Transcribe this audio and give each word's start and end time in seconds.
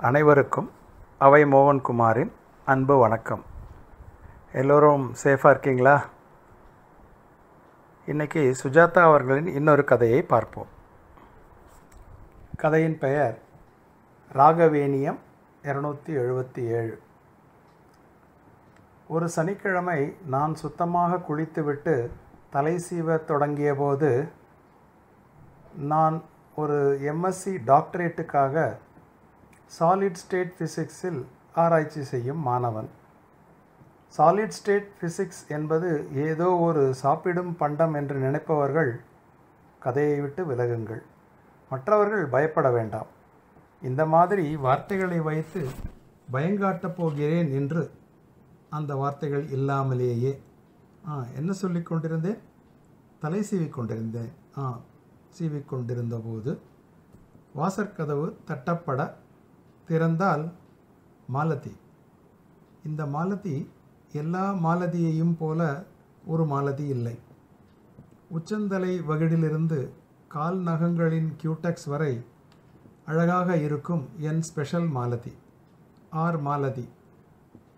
அனைவருக்கும் 0.00 0.70
அவை 1.18 1.44
மோகன்குமாரின் 1.44 2.32
அன்பு 2.64 2.96
வணக்கம். 2.96 3.44
எல்லோரும் 4.52 5.14
சேஃபாக 5.24 5.50
இருக்கீங்களா? 5.50 6.04
இன்றைக்கி 8.06 8.54
சுஜாதா 8.62 8.98
அவர்களின் 8.98 9.46
இன்னொரு 9.46 9.84
கதையை 9.84 10.22
பார்ப்போம். 10.22 10.66
கதையின் 12.56 12.98
பெயர் 12.98 13.38
ராகவேணியம் 14.32 15.18
இரநூத்தி 15.62 16.06
எழுபத்தி 16.06 16.66
ஏழு. 16.66 17.00
ஒரு 19.08 19.28
சனிக்கிழமை 19.28 20.16
நான் 20.26 20.54
சுத்தமாக 20.54 21.16
குளித்துவிட்டு 21.16 22.12
தலை 22.50 22.80
சீவ 22.90 23.24
தொடங்கியபோது 23.24 24.28
நான் 25.76 26.22
ஒரு 26.56 26.98
எம்எஸ்சி 27.02 27.58
டாக்டரேட்டுக்காக 27.66 28.76
சாலிட் 29.76 30.14
ஸ்டேட் 30.14 30.52
ஃபிசிக்ஸில் 30.58 31.24
ஆராய்ச்சி 31.54 32.02
செய்யும் 32.02 32.38
மாணவன். 32.38 32.88
சாலிட் 34.18 34.56
ஸ்டேட் 34.58 34.88
ஃபிசிக்ஸ் 35.00 35.42
என்பது 35.48 36.08
ஏதோ 36.14 36.56
ஒரு 36.56 36.94
சாப்பிடும் 36.94 37.56
பண்டம் 37.56 37.94
என்று 37.94 38.18
நினைப்பவர்கள் 38.18 39.00
கதையை 39.78 40.20
விட்டு 40.20 40.44
விலகுங்கள். 40.44 41.02
மற்றவர்கள் 41.70 42.24
பயப்பட 42.24 42.70
வேண்டாம். 42.70 43.06
இந்த 43.82 44.06
மாதிரி 44.06 44.56
வார்த்தைகளை 44.56 45.20
வைத்து 45.20 45.66
பயங்காட்டப் 46.32 46.96
போகிறேன் 46.96 47.50
என்று 47.50 47.90
அந்த 48.70 48.94
வார்த்தைகள் 48.94 49.50
இல்லாமலேயே. 49.50 50.42
ஆ 51.08 51.24
என்ன 51.36 51.52
சொல்லி 51.52 51.82
கொண்டிருந்தேன்? 51.82 52.38
தலை 53.20 53.42
சீவிக் 53.42 53.72
கொண்டிருந்தேன். 53.72 54.32
ஆ 54.58 54.78
சீவிக்கொண்டிருந்த 55.38 56.16
கொண்டிருந்தபோது 56.18 56.60
வாசற்கதவு 57.56 58.34
தட்டப்பட 58.46 59.12
திறந்தால் 59.88 60.44
மாலதி. 61.28 61.72
இந்த 62.84 63.06
மாலதி 63.06 63.56
எல்லா 64.12 64.44
மாலதியையும் 64.66 65.34
போல 65.38 65.60
ஒரு 66.26 66.44
மாலதி 66.46 66.86
இல்லை. 66.86 67.16
உச்சந்தலை 68.30 68.92
வகிடிலிருந்து 69.08 69.78
கால் 70.28 70.58
நகங்களின் 70.58 71.30
கியூடெக்ஸ் 71.36 71.88
வரை 71.92 72.12
அழகாக 73.06 73.56
இருக்கும் 73.56 74.04
என் 74.18 74.42
ஸ்பெஷல் 74.42 74.88
மாலதி 74.88 75.32
ஆர் 76.10 76.38
மாலதி. 76.40 76.86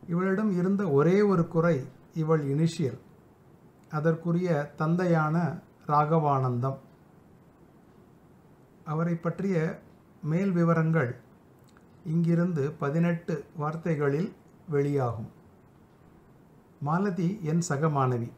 இவளிடம் 0.09 0.53
இருந்த 0.59 0.83
ஒரே 0.91 1.17
ஒரு 1.23 1.49
குறை 1.49 1.77
இவள் 2.15 2.45
இனிஷியல் 2.55 3.01
அதற்குரிய 3.91 4.51
தந்தையான 4.77 5.37
ராகவானந்தம். 5.87 6.79
அவரை 8.84 9.15
பற்றிய 9.15 9.56
மேல் 10.23 10.53
விவரங்கள் 10.53 11.11
இங்கிருந்து 12.06 12.73
பதினெட்டு 12.73 13.45
வார்த்தைகளில் 13.56 14.33
வெளியாகும். 14.69 15.29
மாலதி 16.81 17.39
என் 17.43 17.61
சக 17.61 17.87
மாணவி. 17.87 18.31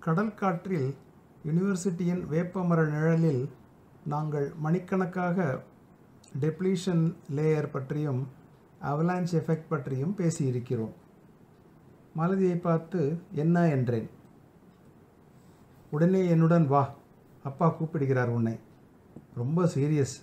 கடல் 0.00 0.34
காற்றில் 0.34 0.94
யூனிவர்சிட்டியின் 1.46 2.26
வேப்பமர 2.26 2.86
நிழலில் 2.86 3.48
நாங்கள் 4.06 4.52
மணிக்கணக்காக 4.56 5.62
டெப்ளீஷன் 6.40 7.14
லேயர் 7.30 7.70
பற்றியும் 7.70 8.28
அவலான்ச் 8.82 9.28
எஃபெக்ட் 9.32 9.68
பற்றியும் 9.68 10.14
பேசியிருக்கிறோம். 10.16 10.92
மாலதியை 12.16 12.56
பார்த்து 12.56 13.18
என்ன? 13.32 13.68
என்றேன். 13.68 14.10
உடனே 15.90 16.28
என்னுடன் 16.28 16.66
வா. 16.66 16.94
அப்பா 17.42 17.68
கூப்பிடுகிறார் 17.68 18.28
உன்னை. 18.28 18.58
ரொம்ப 19.34 19.64
சீரியஸ். 19.64 20.22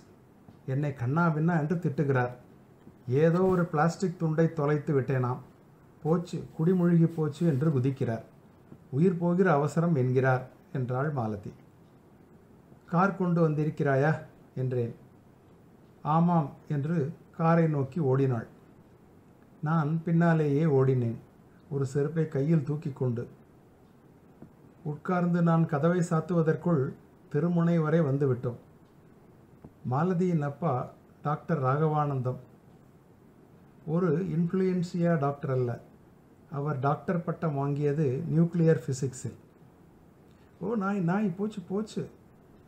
என்னை 0.66 0.90
கண்ணாபின்னா 0.90 1.60
என்று 1.60 1.76
திட்டுகிறார். 1.76 2.30
ஏதோ 3.08 3.42
ஒரு 3.42 3.64
பிளாஸ்டிக் 3.64 4.18
துண்டை 4.18 4.52
தொலைத்து 4.52 5.00
விட்டேனாம். 5.00 5.38
போச்சு 6.02 6.44
குடிமூழ்கி 6.58 7.04
போச்சு 7.04 7.46
என்று 7.46 7.70
குதிக்கிறார். 7.70 8.22
உயிர் 8.90 9.18
போகிற 9.18 9.52
அவசரம் 9.52 9.94
என்கிறார் 9.94 10.48
என்றாள் 10.72 11.10
மாலதி. 11.10 11.52
கார் 12.86 13.16
கொண்டு 13.16 13.48
வந்திருக்கிறாயா? 13.48 14.18
என்றேன். 14.56 14.94
ஆமாம் 16.02 16.50
என்று 16.68 17.12
காரை 17.36 17.68
நோக்கி 17.68 18.00
ஓடினாள். 18.00 18.46
நான் 19.62 20.02
பின்னாலேயே 20.04 20.64
ஓடினேன் 20.64 21.16
ஒரு 21.70 21.86
செருப்பை 21.86 22.28
கையில் 22.28 22.64
தூக்கி 22.64 22.90
கொண்டு. 22.90 23.28
உட்கார்ந்து 24.82 25.42
நான் 25.42 25.66
கதவை 25.66 25.98
சாத்துவதற்குள் 25.98 26.92
திருமுனை 27.28 27.78
வரை 27.78 28.00
வந்துவிட்டோம். 28.00 28.60
மாலதியின் 29.90 30.42
அப்பா 30.42 30.90
டாக்டர் 31.22 31.62
ராகவானந்தம். 31.62 32.36
ஒரு 33.86 34.26
இன்ஃப்ளூயன்சியா 34.28 35.18
டாக்டர் 35.18 35.50
அல்ல. 35.50 35.80
அவர் 36.52 36.78
டாக்டர் 36.78 37.24
பட்டம் 37.24 37.58
வாங்கியது 37.58 38.22
நியூக்ளியர் 38.36 38.80
ஃபிசிக்ஸில். 38.86 39.34
ஓ 40.60 40.74
நாய் 40.74 40.98
நாய் 40.98 41.28
போச்சு 41.28 41.60
போச்சு. 41.68 42.08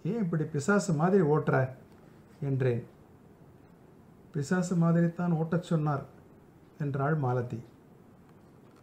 ஏன் 0.05 0.19
இப்படி 0.19 0.45
பிசாசு 0.45 0.93
மாதிரி 0.93 1.25
ஓட்டுற? 1.25 1.69
என்றேன். 2.43 2.85
பிசாசு 4.33 4.77
மாதிரி 4.77 5.13
தான் 5.13 5.33
ஓட்டச் 5.33 5.63
சொன்னார் 5.63 6.05
என்றாள் 6.79 7.15
மாலதி. 7.15 7.61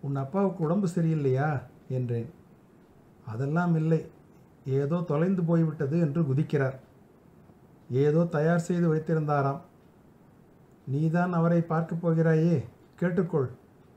உன் 0.01 0.15
அப்பாவுக்கு 0.15 0.63
உடம்பு 0.63 0.87
சரியில்லையா? 0.87 1.61
என்றேன். 1.89 2.29
அதெல்லாம் 3.27 3.75
இல்லை. 3.75 4.05
ஏதோ 4.65 5.03
தொலைந்து 5.07 5.43
போய்விட்டது 5.43 5.99
என்று 5.99 6.21
குதிக்கிறார். 6.21 6.75
ஏதோ 7.91 8.23
தயார் 8.23 8.59
செய்து 8.59 8.95
வைத்திருந்தாராம். 8.95 9.59
நீதான் 10.87 11.33
அவரை 11.33 11.61
பார்க்கப் 11.61 12.07
போகிறாயே 12.07 12.63
கேட்டுக்கொள். 12.99 13.49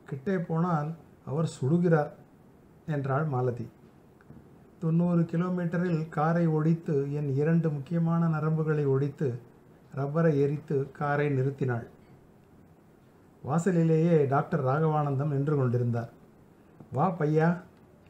கிட்டே 0.07 0.39
போனால் 0.39 0.91
அவர் 1.27 1.51
சுடுகிறார் 1.61 2.11
என்றாள் 2.87 3.25
மாலதி. 3.25 3.69
தொண்ணூறு 4.81 5.21
கிலோமீட்டரில் 5.21 6.09
காரை 6.09 6.47
ஒடித்து 6.47 7.13
என் 7.13 7.35
இரண்டு 7.35 7.71
முக்கியமான 7.71 8.29
நரம்புகளை 8.29 8.87
ஒடித்து 8.87 9.39
ரப்பரை 9.97 10.41
எரித்து 10.41 10.91
காரை 10.91 11.41
நிறுத்தினாள். 11.41 11.87
வாசலிலேயே 13.43 14.27
டாக்டர் 14.27 14.65
ராகவானந்தம் 14.65 15.27
நின்று 15.27 15.57
கொண்டிருந்தார். 15.57 16.11
வா 16.93 17.11
பையா 17.11 17.57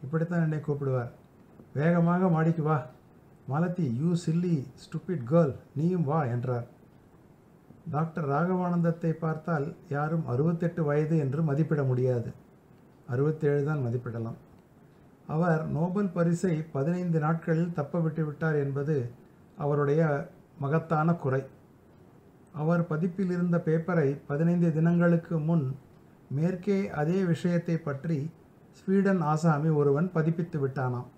இப்படித்தான் 0.03 0.43
என்னை 0.43 0.59
கூப்பிடுவார். 0.59 1.11
வேகமாக 1.75 2.28
மாடிக்கு 2.28 2.62
வா. 2.62 2.87
Malathi 3.50 3.87
you 4.00 4.10
silly 4.25 4.55
stupid 4.82 5.25
girl 5.31 5.53
நீயும் 5.78 6.06
வா 6.10 6.21
என்றார். 6.34 6.66
டாக்டர் 7.94 8.27
ராகவானந்தத்தை 8.31 9.10
பார்த்தால் 9.25 9.66
யாரும் 9.94 10.25
அறுபத்தெட்டு 10.32 10.82
வயது 10.84 11.16
என்று 11.25 11.41
மதிப்பிட 11.49 11.83
முடியாது. 11.91 12.31
அறுபத்தேழு 13.12 13.62
தான் 13.65 13.83
மதிப்பிடலாம். 13.87 14.38
அவர் 15.34 15.62
நோபல் 15.77 16.10
பரிசை 16.15 16.54
பதினைந்து 16.77 17.19
நாட்களில் 17.27 17.75
தப்ப 17.78 18.00
விட்டுவிட்டார் 18.06 18.56
என்பது 18.65 18.97
அவருடைய 19.65 20.03
மகத்தான 20.65 21.15
குறை. 21.25 21.43
அவர் 22.62 22.83
பதிப்பில் 22.93 23.33
இருந்த 23.37 23.56
பேப்பரை 23.66 24.09
பதினைந்து 24.31 24.69
தினங்களுக்கு 24.72 25.37
முன் 25.49 25.66
மேற்கே 26.37 26.78
அதே 27.00 27.19
விஷயத்தை 27.33 27.77
பற்றி 27.88 28.19
ஸ்வீடன் 28.78 29.21
ஆசாமி 29.33 29.71
ஒருவன் 29.81 30.09
பதிப்பித்து 30.15 30.59
விட்டானாம். 30.65 31.09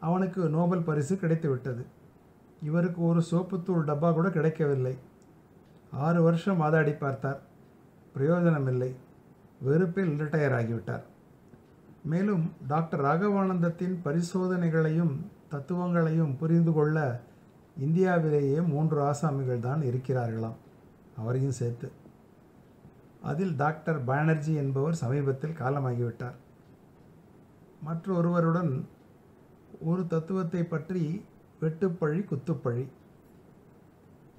அவனுக்கு 0.00 0.48
நோபல் 0.48 0.82
பரிசு 0.82 1.16
கிடைத்து 1.16 1.48
விட்டது 1.48 1.86
இவருக்கு 2.62 3.04
ஒரு 3.04 3.22
சோப்புத்தூள் 3.30 3.84
டப்பா 3.86 4.12
கூட 4.12 4.30
கிடைக்கவில்லை. 4.30 4.98
ஆறு 5.90 6.22
வருஷம் 6.22 6.56
வாதாடி 6.56 6.92
பார்த்தார். 6.92 7.40
பிரயோஜனமில்லை. 8.12 8.94
வெறுப்பில் 9.60 10.20
ரிட்டையர் 10.20 10.56
ஆகிவிட்டார் 10.60 11.02
மேலும் 12.04 12.52
டாக்டர் 12.68 13.00
ராகவானந்தத்தின் 13.00 13.96
பரிசோதனைகளையும் 14.04 15.14
தத்துவங்களையும் 15.48 16.36
புரிந்து 16.36 16.72
கொள்ள 16.72 17.20
இந்தியாவிலேயே 17.78 18.60
மூன்று 18.60 19.02
ஆசாமிகள் 19.02 19.60
தான் 19.60 19.82
இருக்கிறார்களாம். 19.82 20.54
அவரையும் 21.16 21.50
சேர்த்து. 21.50 21.90
அதில் 23.22 23.56
டாக்டர் 23.56 24.04
பானர்ஜி 24.04 24.54
என்பவர் 24.54 24.94
சமீபத்தில் 24.94 25.56
காலமாகிவிட்டார். 25.58 26.36
மற்றொருவருடன் 27.82 28.86
ஒரு 29.80 30.02
தத்துவத்தை 30.06 30.62
பற்றி 30.64 31.02
வெட்டுப்பழி 31.62 32.20
குத்துப்பழி. 32.30 32.84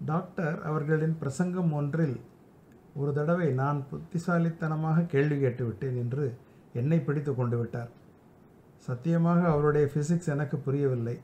டாக்டர் 0.06 0.58
அவர்களின் 0.64 1.16
பிரசங்கம் 1.18 1.72
ஒன்றில் 1.72 2.18
ஒரு 2.94 3.12
தடவை 3.14 3.48
நான் 3.54 3.80
புத்திசாலித்தனமாக 3.92 5.06
கேள்வி 5.14 5.38
கேட்டுவிட்டேன் 5.44 5.98
என்று 6.04 6.26
என்னை 6.74 7.00
பிடித்து 7.00 7.36
கொண்டு 7.36 7.58
விட்டார். 7.58 7.92
சத்தியமாக 8.88 9.42
அவருடைய 9.54 9.86
ஃபிசிக்ஸ் 9.94 10.34
எனக்கு 10.36 10.58
புரியவில்லை. 10.58 11.16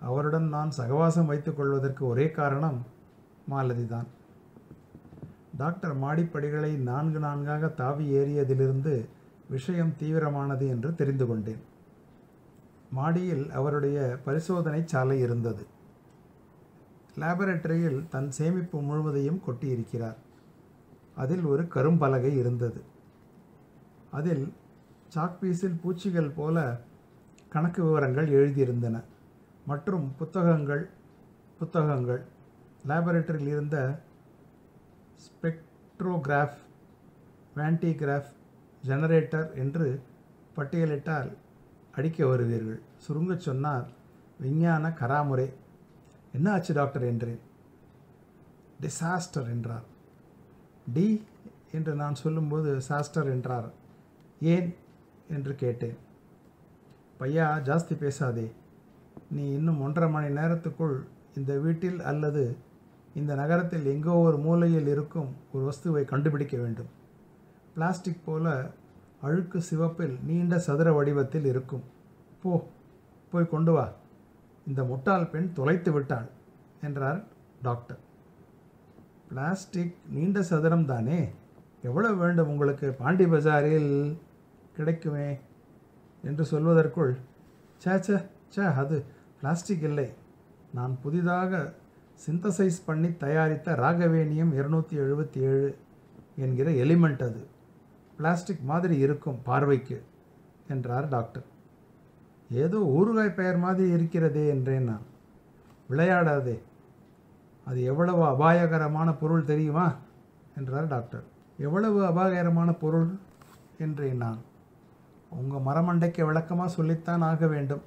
அவருடன் 0.00 0.48
நான் 0.48 0.72
சகவாசம் 0.78 1.30
வைத்துக் 1.30 1.56
கொள்வதற்கு 1.56 2.02
ஒரே 2.06 2.26
காரணம் 2.30 2.78
மாலதி 3.48 3.86
தான் 3.86 4.08
டாக்டர் 5.56 5.94
மாடிப்படிகளை 6.02 6.70
நான்கு 6.90 7.18
நான்காக 7.18 7.68
தாவி 7.80 8.06
ஏறியதிலிருந்து 8.20 8.94
விஷயம் 9.48 9.96
தீவிரமானது 10.00 10.66
என்று 10.68 10.90
தெரிந்து 10.94 11.26
கொண்டேன். 11.26 11.62
மாடியில் 12.92 13.50
அவருடைய 13.50 13.98
பரிசோதனை 14.24 14.82
சாலை 14.86 15.18
இருந்தது. 15.18 15.66
லேபரட்டரியில் 17.20 18.08
தன் 18.08 18.30
சேமிப்பு 18.30 18.80
முழுவதையும் 18.80 19.42
கொட்டியிருக்கிறார். 19.46 20.18
அதில் 21.16 21.44
ஒரு 21.44 21.62
கரும்பலகை 21.62 22.32
இருந்தது. 22.36 22.80
அதில் 24.10 24.52
சாக்பீஸில் 25.14 25.80
பூச்சிகள் 25.82 26.30
போல 26.30 26.80
கணக்கு 27.48 27.84
விவரங்கள் 27.84 28.28
எழுதியிருந்தன. 28.28 29.02
மற்றும் 29.66 30.06
புத்தகங்கள் 30.18 30.90
புத்தகங்கள் 31.58 32.22
லேபரேட்டரியில் 32.88 33.52
இருந்த 33.54 34.00
ஸ்பெக்ட்ரோகிராஃப் 35.24 36.58
வேண்டிகிராஃப் 37.56 38.32
ஜெனரேட்டர் 38.86 39.54
என்று 39.54 40.02
பட்டியலிட்டால் 40.56 41.30
அடிக்க 41.94 42.24
வருவீர்கள் 42.24 42.80
சுருங்கச் 42.96 43.40
சொன்னார் 43.40 43.88
விஞ்ஞான 44.40 44.88
கராமுறை. 44.88 45.52
என்ன 46.34 46.52
ஆச்சு 46.52 46.74
டாக்டர்? 46.74 47.02
என்றேன். 47.02 47.38
டிசாஸ்டர் 48.80 49.44
என்றார். 49.44 49.82
டி 50.92 51.24
என்று 51.72 51.94
நான் 51.94 52.14
சொல்லும்போது 52.14 52.80
சாஸ்டர் 52.80 53.26
என்றார். 53.26 53.70
ஏன்? 54.40 54.74
என்று 55.30 55.54
கேட்டேன். 55.54 55.96
பையா 57.20 57.60
ஜாஸ்தி 57.60 57.94
பேசாதே. 57.94 58.52
நீ 59.30 59.52
இன்னும் 59.52 59.80
ஒன்றரை 59.80 60.10
மணி 60.10 60.34
நேரத்துக்குள் 60.34 60.98
இந்த 61.36 61.58
வீட்டில் 61.58 62.00
அல்லது 62.00 62.56
இந்த 63.14 63.34
நகரத்தில் 63.34 63.86
எங்கோ 63.86 64.12
ஒரு 64.12 64.38
மூலையில் 64.38 64.86
இருக்கும் 64.86 65.28
ஒரு 65.52 65.72
வஸ்துவை 65.72 66.04
கண்டுபிடிக்க 66.04 66.56
வேண்டும். 66.56 66.88
பிளாஸ்டிக் 67.74 68.24
போல 68.24 68.70
அழுக்கு 69.22 69.58
சிவப்பில் 69.62 70.14
நீண்ட 70.26 70.58
சதுர 70.58 70.92
வடிவத்தில் 70.92 71.44
இருக்கும். 71.44 71.84
போ 72.42 72.52
போய் 73.32 73.52
கொண்டு 73.52 73.72
வா. 73.72 73.84
இந்த 74.66 74.84
முட்டாள் 74.84 75.26
பெண் 75.26 75.52
தொலைத்து 75.52 75.92
விட்டாள் 75.92 76.28
என்றார் 76.82 77.20
டாக்டர். 77.62 78.00
பிளாஸ்டிக் 79.28 79.94
நீண்ட 80.10 80.42
சதுரம் 80.42 80.86
தானே? 80.86 81.20
எவ்வளவு 81.82 82.16
வேண்டும் 82.16 82.48
உங்களுக்கு? 82.48 82.88
பாண்டி 82.92 83.26
பஜாரில் 83.26 84.18
கிடைக்குமே 84.76 85.28
என்று 86.22 86.44
சொல்வதற்குள் 86.50 87.14
சே 87.78 87.94
சே 88.00 88.16
சே 88.48 88.64
அது 88.82 89.04
பிளாஸ்டிக் 89.40 89.82
இல்லை. 89.82 90.08
நான் 90.74 90.98
புதிதாக 91.02 91.62
சிந்தசைஸ் 92.26 92.84
பண்ணி 92.84 93.16
தயாரித்த 93.16 93.72
ராகவேனியம் 93.72 94.52
இருநூற்றி 94.54 94.96
எழுபத்தி 94.98 95.40
ஏழு 95.50 95.70
என்கிற 96.36 96.70
எலிமெண்ட் 96.84 97.22
அது. 97.28 97.42
பிளாஸ்டிக் 98.22 98.60
மாதிரி 98.62 98.96
இருக்கும் 98.96 99.38
பார்வைக்கு 99.42 100.04
என்றார் 100.68 101.08
டாக்டர். 101.08 101.44
ஏதோ 102.50 102.78
ஊறுகாய் 102.78 103.34
பெயர் 103.34 103.56
மாதிரி 103.56 103.90
இருக்கிறதே 103.90 104.48
என்றேன் 104.48 104.84
நான். 104.84 105.06
விளையாடாதே. 105.90 106.58
அது 107.64 107.82
எவ்வளவு 107.82 108.22
அபாயகரமான 108.24 109.12
பொருள் 109.12 109.44
தெரியுமா? 109.44 109.94
என்றார் 110.56 110.88
டாக்டர். 110.88 111.24
எவ்வளவு 111.58 112.04
அபாயகரமான 112.04 112.72
பொருள்? 112.72 113.18
என்றேன் 113.78 114.16
நான். 114.16 114.38
உங்கள் 115.30 115.66
மரமண்டைக்கு 115.66 116.26
விளக்கமாக 116.26 116.70
சொல்லித்தான் 116.70 117.20
ஆக 117.20 117.46
வேண்டும். 117.46 117.82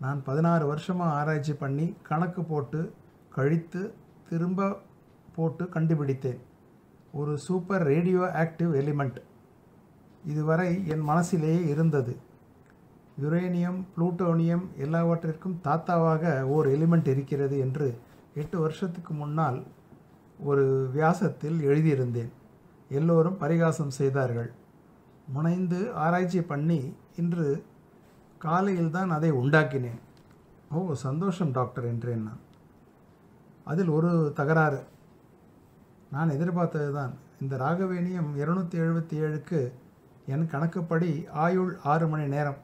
நான் 0.00 0.22
பதினாறு 0.24 0.66
வருஷமாக 0.66 1.16
ஆராய்ச்சி 1.16 1.54
பண்ணி 1.54 1.94
கணக்கு 2.02 2.42
போட்டு 2.42 2.92
கழித்து 3.30 3.92
திரும்ப 4.28 4.78
போட்டு 5.34 5.68
கண்டுபிடித்தேன். 5.68 6.40
ஒரு 7.12 7.38
சூப்பர் 7.38 7.82
ரேடியோ 7.82 8.20
ஆக்டிவ் 8.20 8.72
எலிமெண்ட். 8.82 9.26
இதுவரை 10.24 10.86
என் 10.86 11.08
மனசிலேயே 11.08 11.66
இருந்தது. 11.66 12.16
யுரேனியம் 13.22 13.82
புளூட்டோனியம் 13.96 14.64
எல்லாவற்றிற்கும் 14.76 15.60
தாத்தாவாக 15.64 16.42
ஓர் 16.42 16.66
எலிமெண்ட் 16.66 17.08
இருக்கிறது 17.08 17.58
என்று 17.58 17.98
எட்டு 18.34 18.60
வருஷத்துக்கு 18.60 19.14
முன்னால் 19.14 19.62
ஒரு 20.38 20.90
வியாசத்தில் 20.92 21.58
எழுதியிருந்தேன். 21.60 22.28
எல்லோரும் 22.88 23.38
பரிகாசம் 23.38 23.90
செய்தார்கள். 23.90 24.52
முனைந்து 25.32 25.92
ஆராய்ச்சி 25.92 26.42
பண்ணி 26.42 26.94
இன்று 27.16 27.64
காலையில் 28.38 28.90
தான் 28.90 29.10
அதை 29.10 29.32
உண்டாக்கினேன். 29.32 29.98
ஓ 30.70 30.94
சந்தோஷம் 30.94 31.50
டாக்டர் 31.50 31.84
என்றேன் 31.84 32.22
நான். 32.22 32.40
அதில் 33.64 33.88
ஒரு 33.88 34.32
தகராறு. 34.34 34.82
நான் 36.10 36.28
எதிர்பார்த்தது 36.28 36.92
தான் 36.92 37.14
இந்த 37.40 37.56
ராகவேணியம் 37.56 38.36
இருநூற்றி 38.36 38.78
எழுபத்தி 38.78 39.12
ஏழுக்கு 39.12 39.72
என் 40.32 40.46
கணக்குப்படி 40.52 41.10
ஆயுள் 41.44 41.70
ஆறு 41.92 42.06
மணி 42.08 42.26
நேரம். 42.34 42.58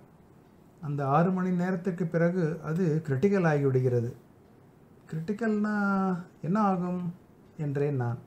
அந்த 0.83 1.01
ஆறு 1.17 1.31
மணி 1.31 1.51
நேரத்துக்கு 1.61 2.05
பிறகு 2.07 2.43
அது 2.65 2.85
கிரிட்டிக்கல் 3.07 3.47
ஆகிவிடுகிறது. 3.51 4.11
கிரிட்டிக்கல்னா 5.11 5.77
என்ன 6.43 6.59
ஆகும் 6.71 7.03
என்றேன் 7.59 8.01
நான். 8.03 8.19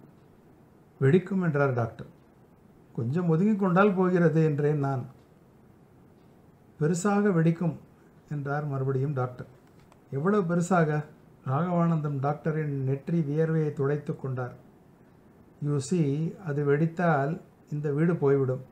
வெடிக்கும் 1.01 1.43
என்றார் 1.47 1.73
டாக்டர் 1.73 2.09
கொஞ்சம் 2.95 3.29
ஒதுங்கி 3.29 3.55
கொண்டால் 3.55 3.97
போகிறது 3.97 4.41
என்றேன் 4.43 4.81
நான். 4.87 5.03
பெருசாக 6.79 7.31
வெடிக்கும் 7.37 7.75
என்றார் 8.29 8.65
மறுபடியும் 8.65 9.13
டாக்டர் 9.13 9.51
எவ்வளவு 10.11 10.43
பெருசாக? 10.51 10.89
ராகவானந்தம் 11.47 12.17
டாக்டரின் 12.19 12.73
நெற்றி 12.87 13.19
வியர்வையை 13.27 13.69
துடைத்து 13.73 14.13
கொண்டார். 14.15 14.55
யூ 15.65 15.75
சி 15.89 16.01
அது 16.45 16.61
வெடித்தால் 16.69 17.33
இந்த 17.71 17.87
வீடு 17.91 18.15
போய்விடும். 18.23 18.63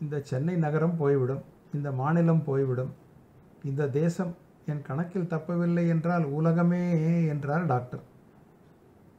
இந்த 0.00 0.20
சென்னை 0.20 0.56
நகரம் 0.56 0.96
போய்விடும் 0.96 1.42
இந்த 1.74 1.92
மாநிலம் 1.92 2.44
போய்விடும் 2.44 2.92
இந்த 3.64 3.88
தேசம் 3.88 4.36
என் 4.66 4.82
கணக்கில் 4.82 5.30
தப்பவில்லை 5.30 5.88
என்றால் 5.88 6.24
உலகமே 6.24 7.26
என்றார் 7.26 7.66
டாக்டர். 7.66 8.00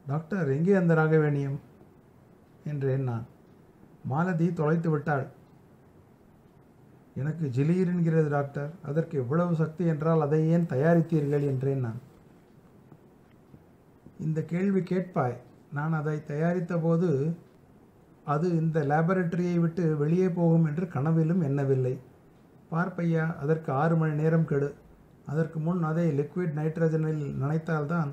டாக்டர் 0.06 0.48
எங்கே 0.48 0.74
அந்த 0.74 0.94
ராகவேணியம்? 0.94 1.56
என்றேன் 2.64 3.02
நான். 3.02 3.26
மாலதி 4.04 4.52
தொலைத்து 4.52 4.90
விட்டாள். 4.90 5.26
எனக்கு 7.14 7.46
ஜிலீர் 7.46 7.86
என்கிறது 7.86 8.28
டாக்டர். 8.28 8.70
அதற்கு 8.82 9.18
எவ்வளவு 9.18 9.54
சக்தி 9.54 9.86
என்றால் 9.86 10.20
அதை 10.20 10.48
ஏன் 10.48 10.66
தயாரித்தீர்கள்? 10.68 11.46
என்றேன் 11.46 11.80
நான். 11.80 12.00
இந்த 14.20 14.42
கேள்வி 14.42 14.80
கேட்பாய். 14.80 15.36
நான் 15.72 15.92
அதை 15.92 16.24
தயாரித்த 16.24 16.78
போது 16.78 17.36
அது 18.32 18.46
இந்த 18.62 18.78
லேபரட்டரியை 18.90 19.56
விட்டு 19.64 19.84
வெளியே 20.02 20.28
போகும் 20.38 20.66
என்று 20.68 20.84
கனவிலும் 20.94 21.42
எண்ணவில்லை. 21.48 21.94
பார்ப்பையா 22.72 23.24
அதற்கு 23.42 23.70
ஆறு 23.82 23.96
மணி 23.96 24.14
நேரம் 24.22 24.48
கெடு. 24.50 24.70
அதற்கு 25.32 25.58
முன் 25.66 25.80
அதை 25.90 26.06
லிக்விட் 26.18 26.56
நைட்ரஜனில் 26.58 27.22
நினைத்தால்தான் 27.42 28.10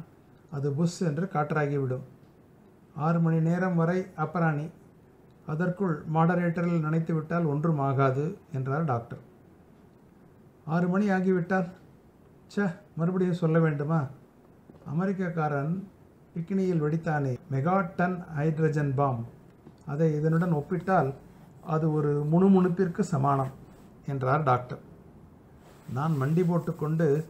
அது 0.58 0.68
புஷ் 0.78 1.00
என்று 1.10 1.26
காற்றாகிவிடும். 1.36 2.06
ஆறு 3.06 3.20
மணி 3.26 3.40
நேரம் 3.50 3.78
வரை 3.82 4.00
அப்பராணி 4.24 4.66
அதற்குள் 5.54 5.96
மாடரேட்டரில் 6.16 6.84
நனைத்து 6.88 7.14
விட்டால் 7.14 7.50
ஒன்றும் 7.54 7.82
ஆகாது 7.88 8.26
என்றார் 8.58 8.90
டாக்டர் 8.92 9.24
ஆறு 10.76 10.88
மணி 10.94 11.06
ஆகிவிட்டால்? 11.16 11.70
ச 12.56 12.66
மறுபடியும் 13.00 13.42
சொல்ல 13.44 13.58
வேண்டுமா? 13.60 14.02
அமெரிக்கக்காரன் 14.94 15.74
பிக்னியில் 16.34 16.84
வெடித்தானே 16.86 17.34
மெகா 17.54 17.76
டன் 17.98 18.18
ஹைட்ரஜன் 18.38 18.94
பாம். 19.00 19.24
அதை 19.86 20.14
இதனுடன் 20.14 20.54
ஒப்பிட்டால் 20.54 21.14
அது 21.62 21.94
ஒரு 21.94 22.26
முணுமுணுப்பிற்கு 22.32 23.00
சமானம் 23.00 23.52
என்றார் 24.08 24.44
டாக்டர். 24.44 24.80
நான் 25.94 26.22
மண்டி 26.22 26.48
போட்டுக்கொண்டு 26.48 27.26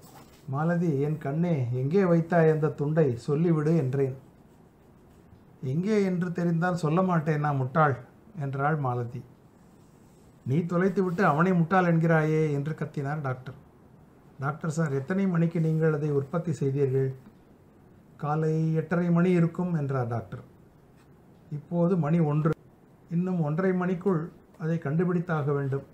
மாலதி 0.50 1.00
என் 1.00 1.18
கண்ணே 1.18 1.68
எங்கே 1.72 2.06
வைத்தாய் 2.06 2.52
அந்த 2.52 2.68
துண்டை? 2.70 3.18
சொல்லிவிடு 3.28 3.78
என்றேன். 3.78 4.16
எங்கே? 5.64 6.04
என்று 6.04 6.32
தெரிந்தால் 6.32 6.76
சொல்ல 6.76 7.02
மாட்டேன் 7.02 7.40
நான் 7.40 7.56
முட்டாள்? 7.56 7.96
என்றாள் 8.40 8.78
மாலதி. 8.78 9.22
நீ 10.46 10.58
தொலைத்துவிட்டு 10.58 11.22
அவனை 11.22 11.54
முட்டாள் 11.54 11.86
என்கிறாயே 11.86 12.52
என்று 12.52 12.74
கத்தினார் 12.74 13.22
டாக்டர். 13.22 13.56
டாக்டர் 14.40 14.70
சார் 14.70 14.94
எத்தனை 14.94 15.28
மணிக்கு 15.28 15.60
நீங்கள் 15.60 15.94
அதை 15.94 16.12
உற்பத்தி 16.12 16.54
செய்தீர்கள்? 16.54 17.14
காலை 18.18 18.74
எட்டரை 18.74 19.10
மணி 19.10 19.32
இருக்கும் 19.32 19.74
என்றார் 19.74 20.08
டாக்டர். 20.08 20.44
இப்போது 21.58 21.94
மணி 22.04 22.20
ஒன்று. 22.32 22.52
இன்னும் 23.16 23.42
ஒன்றரை 23.48 23.72
மணிக்குள் 23.82 24.22
அதை 24.64 24.76
கண்டுபிடித்தாக 24.86 25.54
வேண்டும். 25.58 25.86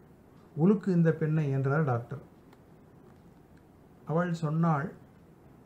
உலுக்கு 0.56 0.90
இந்த 0.98 1.10
பெண்ணை 1.20 1.46
என்றார் 1.58 1.90
டாக்டர். 1.92 2.22
அவள் 4.12 4.32
சொன்னாள் 4.44 4.88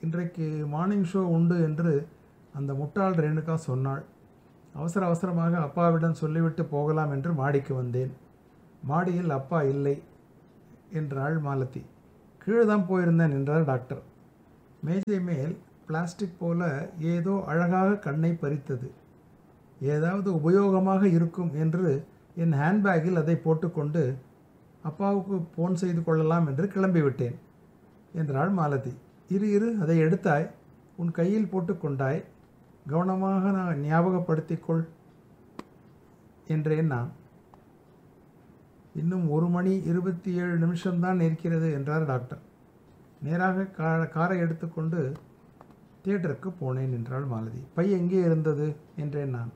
இன்றைக்கு 0.05 0.45
மார்னிங் 0.73 1.07
ஷோ 1.11 1.21
உண்டு 1.35 1.57
என்று 1.67 1.93
அந்த 2.53 2.71
முட்டாள் 2.79 3.19
ரேணுகா 3.23 3.55
சொன்னாள். 3.69 4.03
அவசர 4.75 5.01
அவசரமாக 5.05 5.53
அப்பாவிடம் 5.57 6.19
சொல்லிவிட்டு 6.21 6.63
போகலாம் 6.65 7.11
என்று 7.15 7.31
மாடிக்கு 7.33 7.73
வந்தேன். 7.81 8.13
மாடியில் 8.83 9.31
அப்பா 9.37 9.59
இல்லை 9.73 9.95
என்றாள் 10.99 11.37
மாலதி. 11.39 11.83
கீழே 12.41 12.63
தான் 12.71 12.87
போயிருந்தேன் 12.89 13.35
என்றார் 13.37 13.69
டாக்டர். 13.71 14.01
மேஜை 14.87 15.19
மேல் 15.29 15.53
பிளாஸ்டிக் 15.87 16.39
போல 16.39 16.61
ஏதோ 17.13 17.33
அழகாக 17.51 17.99
கண்ணை 18.07 18.31
பறித்தது. 18.43 18.87
ஏதாவது 19.83 20.29
உபயோகமாக 20.33 21.03
இருக்கும் 21.03 21.51
என்று 21.53 22.05
என் 22.35 22.53
ஹேண்ட்பேக்கில் 22.53 23.21
அதை 23.21 23.35
போட்டுக்கொண்டு 23.35 24.17
அப்பாவுக்கு 24.83 25.35
ஃபோன் 25.53 25.73
செய்து 25.73 26.03
கொள்ளலாம் 26.03 26.47
என்று 26.47 26.65
கிளம்பிவிட்டேன் 26.65 27.35
என்றாள் 28.13 28.49
மாலதி. 28.49 28.93
இரு 29.29 29.49
இரு 29.51 29.77
அதை 29.81 29.95
எடுத்தாய். 29.99 30.47
உன் 30.95 31.11
கையில் 31.11 31.51
போட்டுக்கொண்டாய். 31.51 32.23
கவனமாக 32.87 33.51
நான் 33.51 33.83
ஞாபகப்படுத்திக்கொள் 33.83 34.83
என்றேன் 36.47 36.87
நான். 36.87 37.11
இன்னும் 38.95 39.29
ஒரு 39.29 39.47
மணி 39.47 39.73
இருபத்தி 39.83 40.31
ஏழு 40.33 40.55
நிமிஷம்தான் 40.57 41.21
இருக்கிறது 41.21 41.71
என்றார் 41.73 42.05
டாக்டர் 42.05 42.41
நேராக 43.21 43.65
கா 43.77 44.05
காரை 44.05 44.37
எடுத்துக்கொண்டு 44.37 45.13
தியேட்டருக்கு 46.05 46.49
போனேன் 46.61 46.95
என்றாள் 46.97 47.25
மாலதி. 47.25 47.61
பை 47.73 47.91
எங்கே 47.91 48.19
இருந்தது? 48.21 48.75
என்றேன் 48.95 49.29
நான். 49.29 49.51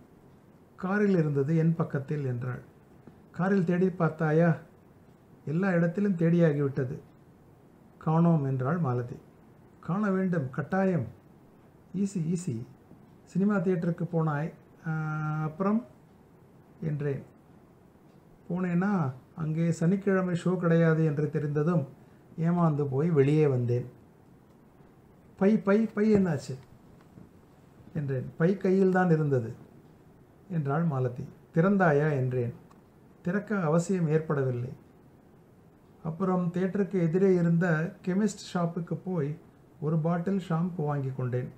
காரில் 0.84 1.16
இருந்தது 1.18 1.52
என் 1.58 1.76
பக்கத்தில் 1.76 2.26
என்றாள். 2.26 2.64
காரில் 3.32 3.68
தேடி 3.70 3.88
பார்த்தாயா? 3.90 4.50
எல்லா 5.46 5.70
இடத்திலும் 5.78 6.20
தேடியாகிவிட்டது. 6.22 6.96
காணோம் 7.98 8.44
என்றாள் 8.44 8.80
மாலதி. 8.86 9.18
காண 9.80 10.04
வேண்டும் 10.12 10.48
கட்டாயம். 10.58 11.08
ஈஸி 12.02 12.22
ஈஸி 12.34 12.56
சினிமா 13.32 13.56
தியேட்டருக்கு 13.58 14.06
போனாய் 14.12 14.50
அப்புறம்? 15.48 15.80
என்றேன். 16.82 17.24
போனேன்னா 18.50 18.92
அங்கே 19.36 19.66
சனிக்கிழமை 19.72 20.36
ஷோ 20.44 20.52
கிடையாது 20.58 21.02
என்று 21.06 21.26
தெரிந்ததும் 21.30 21.84
ஏமாந்து 22.48 22.84
போய் 22.94 23.10
வெளியே 23.10 23.46
வந்தேன். 23.48 23.88
பை 25.40 25.52
பை 25.68 25.80
பை 25.96 26.06
என்னாச்சு? 26.16 26.56
என்றேன். 27.94 28.28
பை 28.38 28.52
கையில் 28.58 28.96
தான் 28.98 29.14
இருந்தது. 29.16 29.50
என்றாள் 30.50 30.84
மாலதி. 30.84 31.24
திறந்தாயா? 31.56 32.12
என்றேன். 32.12 32.54
திறக்க 33.22 33.56
அவசியம் 33.56 34.10
ஏற்படவில்லை. 34.10 34.70
அப்புறம் 36.04 36.52
தேட்டருக்கு 36.54 37.02
எதிரே 37.02 37.34
இருந்த 37.34 37.94
கெமிஸ்ட் 38.06 38.44
ஷாப்புக்கு 38.54 38.98
போய் 39.06 39.38
ஒரு 39.82 39.98
பாட்டில் 39.98 40.42
ஷாம்பு 40.50 40.72
வாங்கி 40.78 41.12
கொண்டேன். 41.18 41.50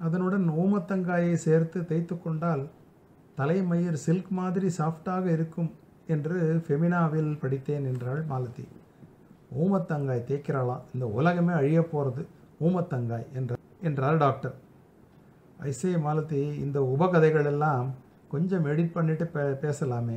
அதனுடன் 0.00 0.50
ஓமத்தங்காயை 0.50 1.32
சேர்த்து 1.32 1.84
தேய்த்து 1.84 2.22
கொண்டால் 2.22 2.68
தலைமயிர் 3.36 3.96
சில்க் 3.96 4.28
மாதிரி 4.28 4.70
சாஃப்டாக 4.78 5.26
இருக்கும் 5.26 5.70
என்று 6.06 6.64
ஃபெமினாவில் 6.68 7.38
படித்தேன் 7.38 7.84
என்றாள் 7.84 8.22
மாலதி. 8.22 8.68
ஊமத்தங்காய் 9.58 10.24
தேய்க்கிறாளாம். 10.28 10.80
இந்த 10.94 11.06
உலகமே 11.06 11.52
அழியப் 11.52 11.90
போகிறது 11.90 12.26
ஊமத்தங்காய் 12.60 13.26
என்ற 13.32 13.54
என்றார் 13.82 14.16
டாக்டர். 14.16 14.54
ஐசே 15.62 15.90
மாலத்தி 16.06 16.40
இந்த 16.64 16.96
உபகதைகள் 16.98 17.44
எல்லாம் 17.44 17.94
கொஞ்சம் 18.28 18.64
எடிட் 18.64 18.92
பண்ணிட்டு 18.92 19.26
பே 19.26 19.40
பேசலாமே. 19.40 20.16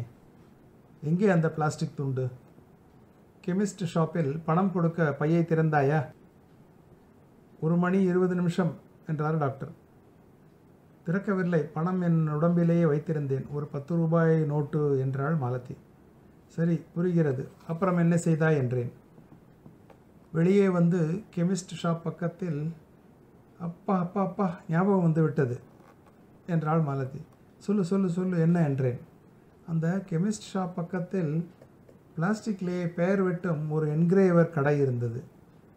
எங்கே 1.04 1.30
அந்த 1.30 1.52
பிளாஸ்டிக் 1.52 1.96
துண்டு? 1.96 2.30
கெமிஸ்ட் 3.46 3.84
ஷாப்பில் 3.84 4.40
பணம் 4.46 4.72
கொடுக்க 4.72 5.14
பையை 5.14 5.42
திறந்தாயா? 5.42 6.06
ஒரு 7.60 7.76
மணி 7.76 8.02
இருபது 8.04 8.36
நிமிஷம் 8.36 8.74
என்றார் 9.08 9.38
டாக்டர் 9.38 9.72
திறக்கவில்லை 11.06 11.60
பணம் 11.74 12.02
என் 12.02 12.28
உடம்பிலேயே 12.28 12.84
வைத்திருந்தேன். 12.84 13.46
ஒரு 13.52 13.66
பத்து 13.66 13.96
ரூபாய் 13.96 14.40
நோட்டு 14.40 15.00
என்றாள் 15.00 15.36
மாலதி 15.36 15.76
சரி 16.48 16.82
புரிகிறது. 16.94 17.48
அப்புறம் 17.68 17.98
என்ன 17.98 18.18
செய்தாய் 18.18 18.58
என்றேன். 18.58 18.92
வெளியே 20.34 20.70
வந்து 20.70 21.22
கெமிஸ்ட் 21.36 21.74
ஷாப் 21.84 22.04
பக்கத்தில் 22.04 22.72
அப்பா 23.60 24.00
அப்பா 24.00 24.22
அப்பா 24.22 24.58
ஞாபகம் 24.70 25.02
வந்து 25.02 25.22
விட்டது 25.22 25.60
என்றாள் 26.48 26.82
மாலதி. 26.82 27.22
சொல்லு 27.58 27.84
சொல்லு 27.86 28.10
சொல்லு 28.10 28.40
என்ன 28.40 28.64
என்றேன். 28.64 29.00
அந்த 29.68 30.02
கெமிஸ்ட் 30.10 30.48
ஷாப் 30.54 30.76
பக்கத்தில் 30.76 31.50
பிளாஸ்டிக்லேயே 32.18 32.86
பெயர் 32.88 33.22
வெட்டும் 33.22 33.72
ஒரு 33.72 33.88
என்கிரேவர் 33.88 34.50
கடை 34.50 34.80
இருந்தது. 34.80 35.24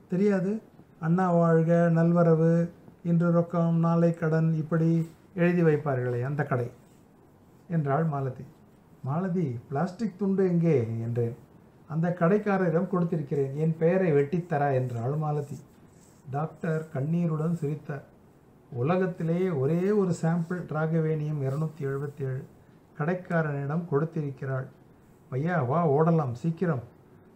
தெரியாது? 0.08 0.60
அண்ணா 1.00 1.32
வாழ்க 1.32 1.90
நல்வரவு 1.94 2.68
இன்று 3.04 3.28
ரொக்கம் 3.32 3.72
நாளை 3.72 4.14
கடன் 4.14 4.54
இப்படி 4.54 5.08
எழுதி 5.34 5.62
வைப்பார்களே 5.62 6.22
அந்த 6.22 6.42
கடை 6.42 6.70
என்றாள் 7.68 8.04
மாலதி. 8.04 8.44
மாலதி 9.04 9.58
பிளாஸ்டிக் 9.68 10.18
துண்டு 10.18 10.44
எங்கே? 10.46 10.78
என்றேன். 11.02 11.36
அந்த 11.88 12.16
கடைக்காரரிடம் 12.20 12.88
கொடுத்திருக்கிறேன். 12.92 13.54
என் 13.54 13.76
பெயரை 13.78 14.12
வெட்டித்தரா 14.12 14.72
என்றாள் 14.74 15.14
மாலதி. 15.14 15.58
டாக்டர் 16.30 16.88
கண்ணீருடன் 16.92 17.54
சிரித்தார் 17.54 18.04
உலகத்திலேயே 18.72 19.50
ஒரே 19.50 19.90
ஒரு 19.90 20.14
சாம்பிள் 20.22 20.66
டிராகவேனியம் 20.68 21.42
இரநூத்தி 21.42 21.80
எழுபத்தி 21.80 22.20
ஏழு 22.20 22.44
கடைக்காரனிடம் 22.98 23.84
கொடுத்திருக்கிறாள். 23.90 24.66
பையா 25.30 25.66
வா 25.66 25.90
ஓடலாம் 25.90 26.32
சீக்கிரம். 26.32 26.82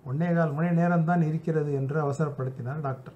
ஒன்னேகால் 0.06 0.54
மணி 0.54 0.68
நேரம்தான் 0.68 1.26
இருக்கிறது 1.26 1.72
என்று 1.72 2.10
அவசரப்படுத்தினார் 2.10 2.80
டாக்டர். 2.80 3.14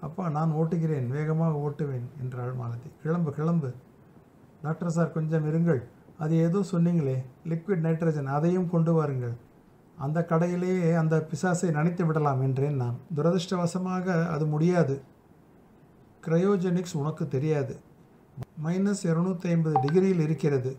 அப்பா 0.00 0.28
நான் 0.28 0.52
ஓட்டுகிறேன் 0.52 1.08
வேகமாக 1.08 1.58
ஓட்டுவேன் 1.58 2.06
என்றாள் 2.20 2.52
மாலதி. 2.52 2.90
கிளம்பு 3.02 3.32
கிளம்பு. 3.32 3.72
டாக்டர் 4.62 4.90
சார் 4.90 5.12
கொஞ்சம் 5.12 5.46
இருங்கள். 5.52 5.82
அது 6.18 6.36
ஏதோ 6.36 6.64
சொன்னீங்களே. 6.72 7.22
லிக்விட் 7.48 7.84
நைட்ரஜன் 7.86 8.24
அதையும் 8.24 8.70
கொண்டு 8.70 8.92
வாருங்கள். 8.92 9.34
அந்த 9.98 10.26
கடையிலேயே 10.28 10.96
அந்த 10.96 11.26
பிசாசை 11.30 11.68
நனைத்து 11.76 12.06
விடலாம் 12.06 12.42
என்றேன் 12.42 12.76
நான். 12.76 12.96
துரதிர்ஷ்டவசமாக 13.14 14.26
அது 14.26 14.46
முடியாது. 14.46 15.00
கிரையோஜெனிக்ஸ் 16.26 16.94
உனக்கு 16.94 17.28
தெரியாது. 17.28 17.80
மைனஸ் 18.64 19.02
இரநூத்தி 19.02 19.46
ஐம்பது 19.46 19.76
டிகிரியில் 19.80 20.20
இருக்கிறது. 20.20 20.76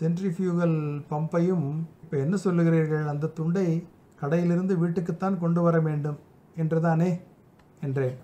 சென்ட்ரிஃபியூகல் 0.00 1.04
பம்பையும் 1.10 1.66
இப்போ 2.02 2.16
என்ன 2.16 2.36
சொல்லுகிறீர்கள்? 2.44 3.06
அந்த 3.06 3.26
துண்டை 3.26 3.86
கடையிலிருந்து 4.20 4.74
வீட்டுக்குத்தான் 4.76 5.38
கொண்டு 5.38 5.62
வர 5.62 5.80
வேண்டும் 5.80 6.18
என்றுதானே? 6.56 7.20
என்றேன். 7.80 8.16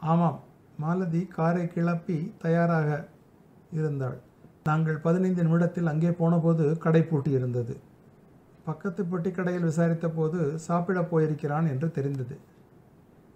ஆமாம். 0.00 0.40
மாலதி 0.76 1.26
காரை 1.26 1.68
கிளப்பி 1.68 2.34
தயாராக 2.38 3.08
இருந்தாள். 3.72 4.20
நாங்கள் 4.64 4.96
பதினைந்து 4.96 5.42
நிமிடத்தில் 5.42 5.86
அங்கே 5.86 6.10
போனபோது 6.10 6.78
கடை 6.78 7.02
பூட்டி 7.02 7.30
இருந்தது 7.30 7.76
பக்கத்து 8.64 9.04
பெட்டிக்கடையில் 9.04 9.60
விசாரித்த 9.60 10.08
போது 10.08 10.58
சாப்பிடப் 10.58 11.10
போயிருக்கிறான் 11.10 11.66
என்று 11.66 11.90
தெரிந்தது. 11.90 12.36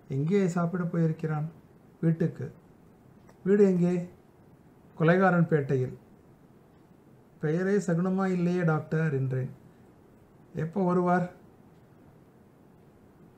எங்கே 0.09 0.49
சாப்பிடப் 0.49 0.93
போயிருக்கிறான்? 0.93 1.49
வீட்டுக்கு. 2.01 2.53
வீடு 3.45 3.65
எங்கே? 3.65 4.09
கொலைகாரன் 4.99 5.49
பேட்டையில். 5.51 5.95
பெயரே 7.41 7.77
சகுனமா 7.77 8.27
இல்லையே 8.27 8.63
டாக்டர் 8.63 9.15
என்றேன். 9.15 9.51
எப்போ 10.55 10.85
வருவார்? 10.85 11.31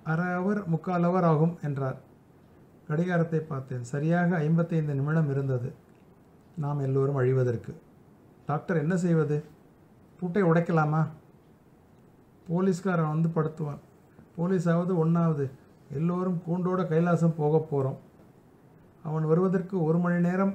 அரை 0.05 0.27
அவர் 0.27 0.69
முக்கால் 0.69 1.03
அவர் 1.03 1.25
ஆகும் 1.25 1.59
என்றார். 1.63 1.99
கடிகாரத்தை 2.89 3.41
பார்த்தேன். 3.41 3.85
சரியாக 3.85 4.37
ஐம்பத்தைந்து 4.37 4.95
நிமிடம் 4.95 5.31
இருந்தது. 5.31 5.73
நாம் 6.57 6.79
எல்லோரும் 6.79 7.17
அழிவதற்கு. 7.17 7.73
டாக்டர் 8.47 8.77
என்ன 8.77 8.97
செய்வது? 8.97 9.45
பூட்டை 10.21 10.43
உடைக்கலாமா? 10.43 11.07
போலீஸ்காரன் 12.49 13.13
வந்து 13.15 13.29
படுத்துவான். 13.29 13.81
போலீஸாவது 14.39 14.93
ஒன்றாவது 14.97 15.51
எல்லோரும் 15.93 16.43
கூண்டோட 16.49 16.81
கைலாசம் 16.93 17.39
போக 17.41 17.59
போகிறோம் 17.59 17.99
அவன் 19.03 19.27
வருவதற்கு 19.27 19.77
ஒரு 19.85 19.99
மணி 19.99 20.19
நேரம் 20.21 20.55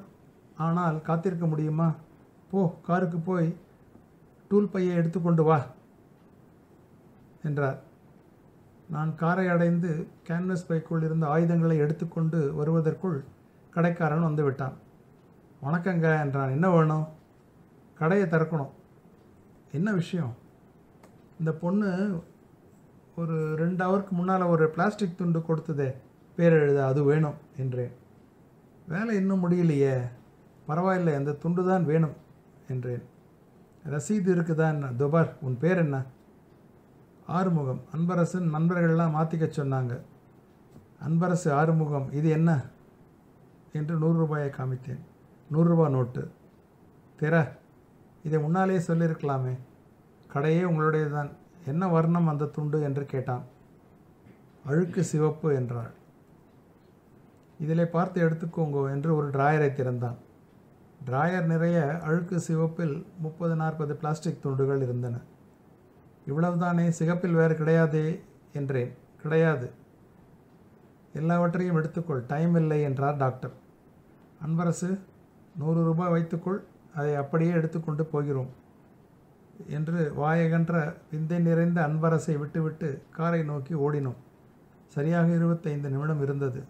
ஆனால் 0.57 0.97
காத்திருக்க 1.01 1.45
முடியுமா? 1.45 1.87
போ 2.51 2.61
காருக்கு 2.87 3.17
போய் 3.17 3.55
டூல் 4.49 4.71
பையை 4.73 4.95
எடுத்துக்கொண்டு 4.95 5.43
வா 5.43 5.59
என்றார். 7.43 7.79
நான் 8.89 9.11
காரை 9.15 9.47
அடைந்து 9.47 9.91
கேன்வஸ் 10.27 10.67
பைக்குள் 10.67 11.03
இருந்த 11.03 11.25
ஆயுதங்களை 11.27 11.77
எடுத்துக்கொண்டு 11.77 12.39
வருவதற்குள் 12.53 13.17
கடைக்காரன் 13.75 14.27
வந்துவிட்டான் 14.27 14.75
வணக்கங்க 15.65 16.07
என்றான். 16.21 16.49
என்ன 16.49 16.69
வேணும்? 16.69 17.05
கடையை 17.99 18.25
திறக்கணும். 18.27 18.73
என்ன 19.71 19.91
விஷயம்? 19.91 20.33
இந்த 21.43 21.55
பொண்ணு 21.55 22.19
ஒரு 23.15 23.55
ரெண்டு 23.55 23.81
ஹவருக்கு 23.85 24.09
முன்னால் 24.09 24.41
ஒரு 24.41 24.69
பிளாஸ்டிக் 24.69 25.17
துண்டு 25.17 25.39
கொடுத்ததே. 25.39 25.93
பேர் 26.35 26.51
எழுத 26.51 26.85
அது 26.85 27.03
வேணும் 27.03 27.33
என்றேன். 27.57 27.91
வேலை 28.87 29.15
இன்னும் 29.15 29.49
முடியலையே. 29.49 30.01
பரவாயில்லை 30.65 31.15
அந்த 31.15 31.31
துண்டு 31.31 31.65
தான் 31.65 31.85
வேணும் 31.85 32.13
என்றேன். 32.69 33.01
ரசீது 33.89 34.33
இருக்குதா 34.35 34.69
என்ன? 34.69 34.87
துபார் 34.87 35.33
உன் 35.41 35.57
பேர் 35.57 35.77
என்ன? 35.77 36.03
ஆறுமுகம். 37.27 37.81
அன்பரசன் 37.95 38.53
நண்பர்கள்லாம் 38.53 39.15
மாற்றிக்க 39.17 39.49
சொன்னாங்க. 39.59 39.99
அன்பரசு 41.09 41.49
ஆறுமுகம் 41.49 42.11
இது 42.11 42.29
என்ன? 42.29 42.61
என்று 43.73 43.95
நூறு 43.95 44.17
ரூபாயை 44.17 44.49
காமித்தேன். 44.49 44.99
நூறுரூபா 45.53 45.89
நோட்டு. 45.89 46.31
திற 47.19 47.49
இதை 48.23 48.39
முன்னாலேயே 48.39 48.79
சொல்லியிருக்கலாமே. 48.79 49.57
கடையே 50.33 50.61
உங்களுடையதான் 50.61 51.29
என்ன 51.65 51.87
வர்ணம் 51.87 52.27
அந்த 52.27 52.45
துண்டு 52.45 52.81
என்று 52.81 53.05
கேட்டான். 53.05 53.43
அழுக்கு 54.65 55.03
சிவப்பு 55.03 55.53
என்றாள். 55.53 55.91
இதிலே 57.59 57.85
பார்த்து 57.85 58.29
எடுத்துக்கோங்க 58.29 58.89
என்று 58.89 59.15
ஒரு 59.15 59.29
டிராயரை 59.29 59.73
திறந்தான். 59.73 60.15
டிராயர் 61.05 61.43
நிறைய 61.43 61.99
அழுக்கு 62.03 62.39
சிவப்பில் 62.39 63.05
முப்பது 63.19 63.55
நாற்பது 63.55 63.95
பிளாஸ்டிக் 63.95 64.41
துண்டுகள் 64.41 64.81
இருந்தன. 64.81 65.17
இவ்வளவுதானே 66.27 66.89
சிகப்பில் 66.89 67.33
வேறு 67.33 67.55
கிடையாதே 67.55 68.19
என்றேன். 68.53 68.93
கிடையாது. 69.21 69.71
எல்லாவற்றையும் 71.13 71.75
எடுத்துக்கொள். 71.75 72.23
டைம் 72.27 72.55
இல்லை 72.55 72.81
என்றார் 72.81 73.17
டாக்டர். 73.17 73.51
அன்பரசு 74.47 74.99
நூறு 75.57 75.83
ரூபாய் 75.83 76.11
வைத்துக்கொள். 76.11 76.63
அதை 76.95 77.15
அப்படியே 77.15 77.51
எடுத்துக்கொண்டு 77.51 78.05
போகிறோம். 78.05 78.61
என்று 79.67 80.13
வாயகன்ற 80.17 80.93
விந்தை 81.11 81.39
நிறைந்த 81.39 81.79
அன்பரசை 81.87 82.35
விட்டுவிட்டு 82.39 82.89
காரை 83.11 83.43
நோக்கி 83.43 83.73
ஓடினோம். 83.73 84.19
சரியாக 84.87 85.27
இருபத்தைந்து 85.33 85.89
நிமிடம் 85.89 86.21
இருந்தது. 86.21 86.63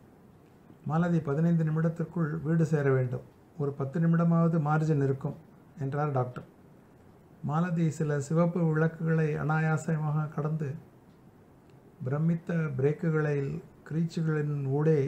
மாலதி 0.86 1.20
பதினைந்து 1.20 1.64
நிமிடத்திற்குள் 1.64 2.42
வீடு 2.42 2.66
சேர 2.66 2.92
வேண்டும். 2.92 3.26
ஒரு 3.58 3.72
பத்து 3.72 4.00
நிமிடமாவது 4.00 4.58
மார்ஜின் 4.68 5.04
இருக்கும் 5.04 5.36
என்றார் 5.80 6.12
டாக்டர் 6.12 6.48
மாலதி 7.44 7.90
சில 7.90 8.20
சிவப்பு 8.20 8.60
விளக்குகளை 8.72 9.28
அனாயாசமாக 9.36 10.28
கடந்து 10.36 10.70
பிரமித்த 12.06 12.58
பிரேக்குகளில் 12.78 13.52
கிரீச்சுகளின் 13.90 14.66
ஊடே 14.78 15.00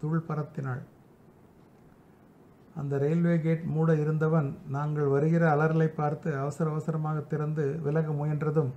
தூள் 0.00 0.26
பரத்தினாள். 0.28 0.82
அந்த 2.80 2.98
ரயில்வே 2.98 3.34
கேட் 3.40 3.64
மூட 3.74 3.90
இருந்தவன் 4.02 4.48
நாங்கள் 4.76 5.12
வருகிற 5.14 5.44
அலறலை 5.54 5.88
பார்த்து 6.00 6.30
அவசர 6.36 6.70
அவசரமாக 6.70 7.18
திறந்து 7.32 7.64
விலக 7.84 8.08
முயன்றதும் 8.20 8.72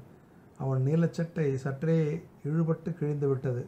அவன் 0.57 0.81
நீலச்சட்டை 0.87 1.47
சற்றே 1.63 1.97
இழுபட்டு 2.49 2.89
கிழிந்து 2.99 3.27
விட்டது. 3.27 3.63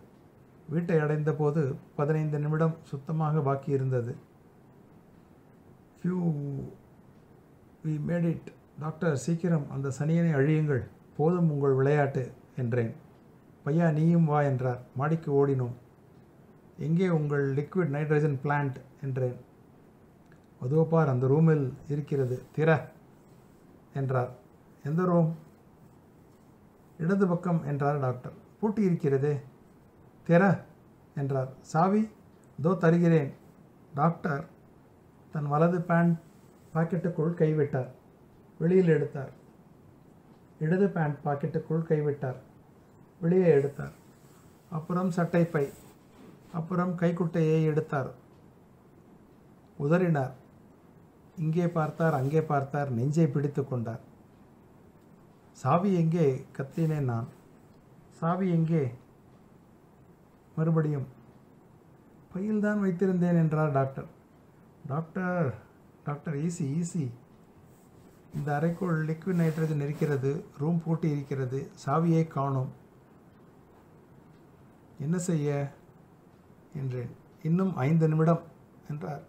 வீட்டை 0.74 0.98
அடைந்த 1.00 1.32
போது 1.34 1.62
பதினைந்து 1.96 2.40
நிமிடம் 2.40 2.76
சுத்தமாக 2.92 3.42
பாக்கி 3.48 3.70
இருந்தது. 3.78 4.12
Phew 6.00 6.20
we 7.86 7.94
made 8.10 8.28
it 8.34 8.50
doctor 8.80 9.18
சீக்கிரம் 9.26 9.68
அந்த 9.76 9.88
சனியனை 10.00 10.32
அழியுங்கள். 10.40 10.84
போதும் 11.18 11.52
உங்கள் 11.52 11.78
விளையாட்டு 11.80 12.24
என்றேன். 12.64 12.94
பையா 13.66 13.88
நீயும் 13.98 14.30
வா 14.32 14.40
என்றார். 14.52 14.82
மாடிக்கு 15.00 15.30
ஓடினோம். 15.40 15.76
எங்கே 16.88 17.08
உங்கள் 17.20 17.46
லிக்விட் 17.60 17.94
நைட்ரஜன் 17.96 18.40
பிளான்ட் 18.44 18.78
என்றேன். 19.06 19.38
அதோ 20.62 20.88
பார் 20.90 21.08
அந்த 21.08 21.28
ரூமில் 21.28 21.74
இருக்கிறது. 21.88 22.44
திற 22.58 22.70
என்றார். 23.94 24.32
எந்த 24.84 25.06
ரூம்? 25.06 25.36
இடது 27.00 27.28
பக்கம் 27.28 27.62
என்றார் 27.64 28.00
டாக்டர். 28.00 28.32
பூட்டி 28.60 28.82
இருக்கிறதே. 28.82 29.40
திற 30.28 30.62
என்றார். 31.16 31.52
சாவி 31.62 32.10
தோ 32.64 32.78
தருகிறேன். 32.78 33.32
டாக்டர் 33.96 34.46
தன் 35.32 35.48
வலது 35.48 35.82
பேண்ட் 35.82 36.18
பாக்கெட்டுக்குள் 36.74 37.40
கைவிட்டார். 37.42 37.90
வெளியில் 38.60 38.88
எடுத்தார். 38.88 39.32
இடது 40.60 40.90
பேண்ட் 40.90 41.18
பாக்கெட்டுக்குள் 41.26 41.88
கைவிட்டார். 41.90 42.40
வெளியே 43.22 43.48
எடுத்தார். 43.48 43.96
அப்புறம் 44.70 45.12
சட்டைப்பை 45.12 45.74
அப்புறம் 46.54 46.96
கைக்குட்டையை 46.96 47.64
எடுத்தார். 47.64 48.12
உதறினார். 49.80 50.32
இங்கே 51.40 51.68
பார்த்தார் 51.68 52.14
அங்கே 52.14 52.42
பார்த்தார் 52.42 52.90
நெஞ்சை 52.92 53.28
பிடித்து 53.28 53.68
கொண்டார். 53.68 54.02
சாவி 55.52 55.94
எங்கே? 55.94 56.46
கத்தினேன் 56.58 57.10
நான். 57.12 57.28
சாவி 58.20 58.50
எங்கே? 58.50 58.92
மறுபடியும் 60.56 61.08
பையில்தான் 62.34 62.82
வைத்திருந்தேன் 62.84 63.40
என்றார் 63.44 63.72
doctor. 63.72 64.10
Doctor 64.88 65.54
doctor 66.04 66.36
easy 66.36 66.66
easy 66.80 67.06
இந்த 68.36 68.56
அறைக்குள் 68.56 69.06
லிக்விட் 69.06 69.42
நைட்ரஜன் 69.42 69.82
இருக்கிறது 69.82 70.32
ரூம் 70.60 70.82
பூட்டி 70.86 71.10
இருக்கிறது 71.10 71.60
சாவியை 71.86 72.28
காணும். 72.28 72.72
என்ன 75.00 75.18
செய்ய? 75.18 75.72
என்றேன். 76.76 77.12
இன்னும் 77.44 77.76
ஐந்து 77.76 78.08
நிமிடம் 78.08 78.42
என்றார். 78.90 79.24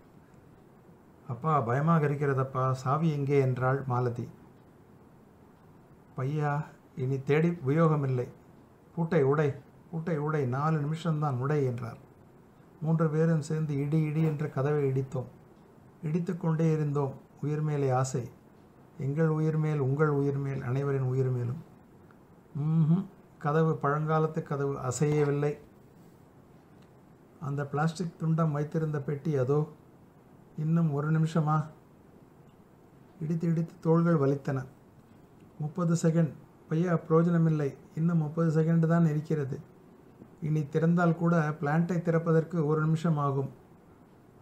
அப்பா 1.32 1.52
பயமாக 1.68 2.02
இருக்கிறதப்பா 2.08 2.64
சாவி 2.82 3.08
எங்கே 3.16 3.36
என்றாள் 3.46 3.80
மாலதி. 3.90 4.26
பையா 6.16 6.52
இனி 7.02 7.18
தேடி 7.28 7.50
உபயோகமில்லை. 7.62 8.28
பூட்டை 8.94 9.20
உடை 9.32 9.48
பூட்டை 9.90 10.16
உடை 10.26 10.42
நாலு 10.56 10.76
நிமிஷம்தான் 10.84 11.38
உடை 11.44 11.60
என்றார். 11.70 12.00
மூன்று 12.82 13.06
பேரும் 13.14 13.46
சேர்ந்து 13.48 13.72
இடி 13.84 14.00
இடி 14.08 14.22
என்ற 14.30 14.44
கதவை 14.56 14.82
இடித்தோம். 14.90 15.30
இடித்து 16.08 16.32
கொண்டே 16.36 16.66
இருந்தோம் 16.76 17.14
உயிர் 17.44 17.64
மேலே 17.68 17.88
ஆசை. 18.00 18.24
எங்கள் 19.06 19.30
உயிர் 19.38 19.58
மேல் 19.64 19.80
உங்கள் 19.86 20.12
உயிர் 20.20 20.40
மேல் 20.44 20.62
அனைவரின் 20.70 21.10
உயிர் 21.12 21.32
மேலும். 21.36 21.60
கதவு 23.44 23.72
பழங்காலத்து 23.82 24.40
கதவு 24.50 24.74
அசையவில்லை. 24.88 25.52
அந்த 27.48 27.60
பிளாஸ்டிக் 27.72 28.18
துண்டம் 28.22 28.56
வைத்திருந்த 28.56 28.98
பெட்டி 29.08 29.32
அதோ 29.42 29.60
இன்னும் 30.60 30.92
ஒரு 30.92 31.08
நிமிஷமா. 31.12 31.56
இடித்து 33.20 33.46
இடித்து 33.50 33.74
தோள்கள் 33.80 34.20
வலித்தன. 34.22 34.58
முப்பது 35.58 35.94
செகண்ட் 36.02 36.32
பையா 36.70 36.92
பிரயோஜனமில்லை 36.96 37.68
இன்னும் 37.94 38.18
முப்பது 38.18 38.50
செகண்ட் 38.58 38.86
தான் 38.92 39.06
இருக்கிறது. 39.06 39.56
இனி 40.42 40.60
திறந்தால் 40.72 41.18
கூட 41.22 41.34
பிளான்ட்டை 41.60 41.96
திறப்பதற்கு 42.02 42.66
ஒரு 42.66 42.80
நிமிஷம் 42.80 43.18
ஆகும் 43.18 43.50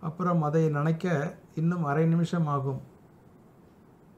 அப்புறம் 0.01 0.43
அதை 0.43 0.63
நினைக்க 0.69 1.35
இன்னும் 1.55 1.85
அரை 1.85 2.05
நிமிஷம் 2.07 2.47
ஆகும் 2.47 2.81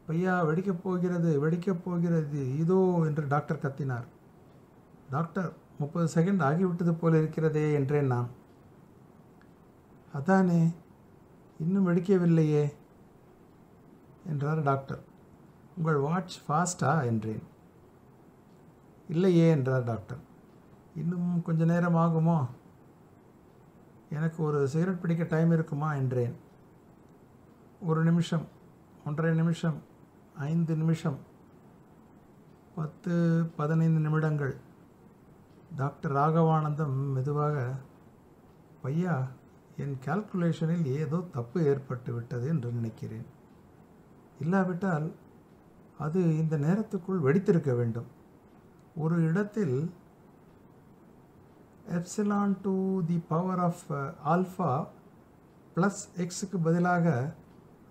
பையா 0.09 0.35
வெடிக்கப் 0.49 0.83
போகிறது 0.83 1.31
வெடிக்கப் 1.45 1.83
போகிறது. 1.85 2.43
இதோ 2.59 2.81
என்று 3.05 3.25
டாக்டர் 3.29 3.63
கத்தினார். 3.63 4.07
டாக்டர் 5.11 5.49
முப்பது 5.79 6.07
செகண்ட் 6.15 6.45
ஆகிவிட்டது 6.49 6.93
போல 7.01 7.19
இருக்கிறதே 7.19 7.65
என்றேன் 7.73 8.07
நான். 8.07 8.29
அதானே? 10.13 10.61
இன்னும் 11.61 11.87
வெடிக்கவில்லையே 11.87 12.73
என்றார் 14.27 14.63
டாக்டர். 14.63 15.03
உங்கள் 15.77 15.97
வாட்ச் 15.97 16.39
ஃபாஸ்டா 16.49 17.05
என்றேன். 17.05 17.43
இல்லையே 19.09 19.51
என்றார் 19.51 19.85
டாக்டர். 19.85 20.19
இன்னும் 20.97 21.43
கொஞ்ச 21.43 21.65
நேரம் 21.65 21.95
ஆகுமோ? 21.95 22.47
எனக்கு 24.11 24.43
ஒரு 24.43 24.69
சிகரெட் 24.69 25.01
பிடிக்க 25.01 25.25
டைம் 25.25 25.53
இருக்குமா 25.53 25.95
என்றேன். 25.95 26.37
ஒரு 27.81 28.05
நிமிஷம் 28.05 28.47
ஒன்றரை 29.05 29.35
நிமிஷம் 29.35 29.83
ஐந்து 30.35 30.77
நிமிஷம் 30.77 31.19
பத்து 32.75 33.45
பதினைந்து 33.57 34.01
நிமிடங்கள். 34.01 34.57
டாக்டர் 35.77 36.13
ராகவானந்தம் 36.13 37.13
மெதுவாக 37.13 37.73
பையா 38.85 39.27
என் 39.77 39.99
கால்குலேஷனில் 40.05 40.85
ஏதோ 40.85 41.25
தப்பு 41.33 41.65
ஏற்பட்டு 41.65 42.13
விட்டது 42.13 42.49
என்று 42.49 42.71
நினைக்கிறேன். 42.71 43.27
இல்லாவிட்டால் 44.41 45.13
அது 45.99 46.37
இந்த 46.39 46.57
நேரத்துக்குள் 46.57 47.23
வெடித்திருக்க 47.23 47.77
வேண்டும். 47.77 48.07
ஒரு 48.97 49.23
இடத்தில் 49.23 49.93
epsilon 51.89 52.57
to 52.63 53.05
the 53.07 53.23
power 53.29 53.59
of 53.59 54.17
alpha 54.25 54.87
plus 55.77 56.03
எக்ஸுக்கு 56.17 56.59
பதிலாக 56.63 57.35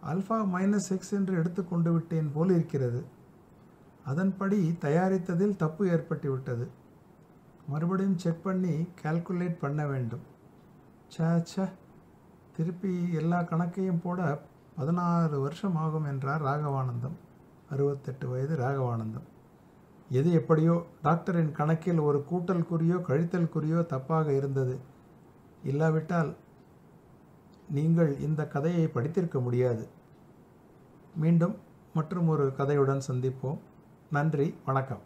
ஆல்ஃபா 0.05 0.37
மைனஸ் 0.53 0.89
எக்ஸ் 0.89 1.13
என்று 1.13 1.35
எடுத்துக்கொண்டு 1.35 1.91
விட்டேன் 1.91 2.31
போல் 2.33 2.49
இருக்கிறது. 2.49 3.03
அதன்படி 4.05 4.71
தயாரித்ததில் 4.81 5.55
தப்பு 5.55 5.89
ஏற்பட்டு 5.89 6.31
விட்டது. 6.31 6.67
மறுபடியும் 7.67 8.17
செக் 8.17 8.43
பண்ணி 8.43 8.87
கால்குலேட் 9.03 9.57
பண்ண 9.59 9.87
வேண்டும். 9.87 10.37
சேச்ச 11.17 11.69
திருப்பி 12.55 13.13
எல்லா 13.13 13.41
கணக்கையும் 13.41 14.01
போட 14.03 14.41
பதினாறு 14.75 15.39
வருஷம் 15.39 15.75
ஆகும் 15.75 16.03
என்றார் 16.03 16.43
ராகவானந்தம். 16.43 17.17
அறுபத்தெட்டு 17.69 18.29
வயது 18.29 18.55
ராகவானந்தம். 18.57 19.27
எது 20.09 20.31
எப்படியோ 20.31 20.85
டாக்டரின் 21.01 21.51
கணக்கில் 21.51 21.99
ஒரு 21.99 22.25
கூட்டல் 22.31 22.65
குறியோ 22.65 22.95
கழித்தல் 22.95 23.49
குறியோ 23.49 23.85
தப்பாக 23.89 24.27
இருந்தது. 24.27 24.79
இல்லாவிட்டால் 25.63 26.35
நீங்கள் 27.69 28.19
இந்த 28.19 28.47
கதையை 28.47 28.87
படித்திருக்க 28.87 29.39
முடியாது. 29.39 29.87
மீண்டும் 31.15 31.55
மற்றும் 31.93 32.27
ஒரு 32.27 32.53
கதையுடன் 32.57 33.07
சந்திப்போம். 33.07 33.59
நன்றி 34.11 34.55
வணக்கம். 34.65 35.03